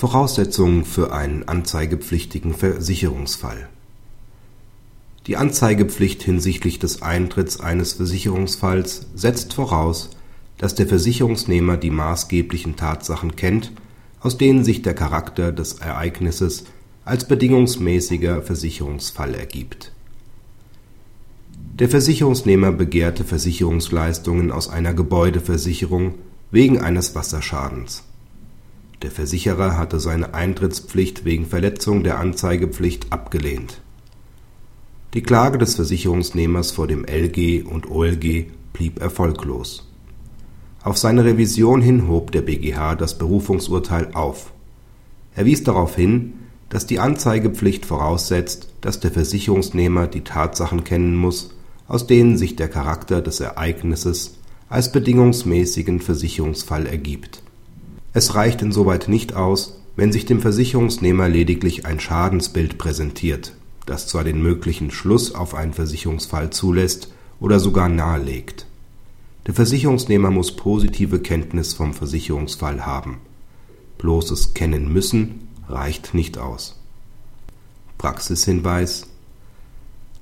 Voraussetzungen 0.00 0.86
für 0.86 1.12
einen 1.12 1.46
anzeigepflichtigen 1.46 2.54
Versicherungsfall 2.54 3.68
Die 5.26 5.36
Anzeigepflicht 5.36 6.22
hinsichtlich 6.22 6.78
des 6.78 7.02
Eintritts 7.02 7.60
eines 7.60 7.92
Versicherungsfalls 7.92 9.08
setzt 9.14 9.52
voraus, 9.52 10.08
dass 10.56 10.74
der 10.74 10.86
Versicherungsnehmer 10.86 11.76
die 11.76 11.90
maßgeblichen 11.90 12.76
Tatsachen 12.76 13.36
kennt, 13.36 13.72
aus 14.20 14.38
denen 14.38 14.64
sich 14.64 14.80
der 14.80 14.94
Charakter 14.94 15.52
des 15.52 15.80
Ereignisses 15.80 16.64
als 17.04 17.28
bedingungsmäßiger 17.28 18.40
Versicherungsfall 18.40 19.34
ergibt. 19.34 19.92
Der 21.78 21.90
Versicherungsnehmer 21.90 22.72
begehrte 22.72 23.24
Versicherungsleistungen 23.24 24.50
aus 24.50 24.70
einer 24.70 24.94
Gebäudeversicherung 24.94 26.14
wegen 26.50 26.80
eines 26.80 27.14
Wasserschadens. 27.14 28.04
Der 29.02 29.10
Versicherer 29.10 29.78
hatte 29.78 29.98
seine 29.98 30.34
Eintrittspflicht 30.34 31.24
wegen 31.24 31.46
Verletzung 31.46 32.04
der 32.04 32.18
Anzeigepflicht 32.18 33.10
abgelehnt. 33.10 33.80
Die 35.14 35.22
Klage 35.22 35.56
des 35.56 35.76
Versicherungsnehmers 35.76 36.70
vor 36.70 36.86
dem 36.86 37.06
LG 37.06 37.64
und 37.64 37.90
OLG 37.90 38.46
blieb 38.74 39.00
erfolglos. 39.00 39.88
Auf 40.82 40.98
seine 40.98 41.24
Revision 41.24 41.80
hin 41.80 42.08
hob 42.08 42.30
der 42.30 42.42
BGH 42.42 42.94
das 42.94 43.16
Berufungsurteil 43.16 44.10
auf. 44.12 44.52
Er 45.34 45.46
wies 45.46 45.64
darauf 45.64 45.96
hin, 45.96 46.34
dass 46.68 46.86
die 46.86 47.00
Anzeigepflicht 47.00 47.86
voraussetzt, 47.86 48.68
dass 48.82 49.00
der 49.00 49.10
Versicherungsnehmer 49.10 50.08
die 50.08 50.24
Tatsachen 50.24 50.84
kennen 50.84 51.16
muss, 51.16 51.54
aus 51.88 52.06
denen 52.06 52.36
sich 52.36 52.54
der 52.54 52.68
Charakter 52.68 53.22
des 53.22 53.40
Ereignisses 53.40 54.38
als 54.68 54.92
bedingungsmäßigen 54.92 56.00
Versicherungsfall 56.00 56.86
ergibt. 56.86 57.42
Es 58.12 58.34
reicht 58.34 58.60
insoweit 58.62 59.08
nicht 59.08 59.34
aus, 59.34 59.80
wenn 59.96 60.12
sich 60.12 60.26
dem 60.26 60.40
Versicherungsnehmer 60.40 61.28
lediglich 61.28 61.86
ein 61.86 62.00
Schadensbild 62.00 62.78
präsentiert, 62.78 63.54
das 63.86 64.06
zwar 64.06 64.24
den 64.24 64.42
möglichen 64.42 64.90
Schluss 64.90 65.34
auf 65.34 65.54
einen 65.54 65.72
Versicherungsfall 65.72 66.50
zulässt 66.50 67.12
oder 67.38 67.60
sogar 67.60 67.88
nahelegt. 67.88 68.66
Der 69.46 69.54
Versicherungsnehmer 69.54 70.30
muss 70.30 70.56
positive 70.56 71.20
Kenntnis 71.20 71.74
vom 71.74 71.94
Versicherungsfall 71.94 72.84
haben. 72.84 73.18
Bloßes 73.98 74.54
Kennen 74.54 74.92
müssen 74.92 75.48
reicht 75.68 76.14
nicht 76.14 76.38
aus. 76.38 76.76
Praxishinweis 77.98 79.06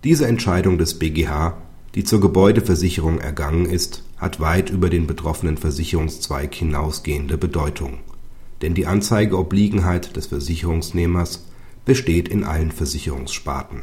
Diese 0.05 0.27
Entscheidung 0.27 0.78
des 0.78 0.98
BGH, 0.98 1.56
die 1.94 2.05
zur 2.05 2.20
Gebäudeversicherung 2.20 3.19
ergangen 3.19 3.67
ist, 3.67 4.05
hat 4.19 4.41
weit 4.41 4.70
über 4.70 4.91
den 4.91 5.06
betroffenen 5.06 5.56
Versicherungszweig 5.56 6.55
hinausgehende 6.55 7.39
Bedeutung, 7.39 7.98
denn 8.62 8.75
die 8.75 8.86
Anzeigeobliegenheit 8.86 10.16
des 10.16 10.27
Versicherungsnehmers 10.27 11.47
besteht 11.84 12.28
in 12.28 12.44
allen 12.44 12.72
Versicherungssparten. 12.72 13.83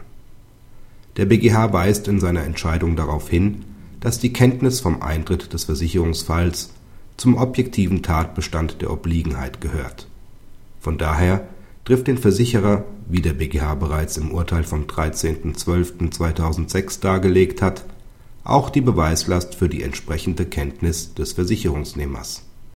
Der 1.18 1.26
BGH 1.26 1.74
weist 1.74 2.08
in 2.08 2.20
seiner 2.20 2.44
Entscheidung 2.44 2.96
darauf 2.96 3.30
hin, 3.30 3.64
dass 4.00 4.20
die 4.20 4.34
Kenntnis 4.34 4.82
vom 4.82 5.02
Eintritt 5.02 5.54
des 5.54 5.64
Versicherungsfalls 5.64 6.72
zum 7.18 7.38
objektiven 7.38 8.04
Tatbestand 8.04 8.82
der 8.82 8.92
Obliegenheit 8.92 9.62
gehört. 9.62 10.08
Von 10.80 10.98
daher 10.98 11.48
trifft 11.86 12.08
den 12.08 12.18
Versicherer, 12.18 12.84
wie 13.08 13.22
der 13.22 13.34
BGH 13.34 13.76
bereits 13.76 14.18
im 14.18 14.32
Urteil 14.32 14.64
vom 14.64 14.84
13.12.2006 14.84 17.00
dargelegt 17.00 17.62
hat, 17.62 17.86
auch 18.46 18.70
die 18.70 18.82
Beweislast 18.82 19.56
für 19.56 19.68
die 19.68 19.84
entsprechende 19.84 20.46
Kenntnis 20.46 21.14
des 21.14 21.34
Versicherungsnehmers 21.34 22.44